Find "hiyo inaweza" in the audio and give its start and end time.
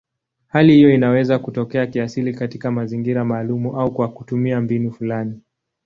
0.75-1.39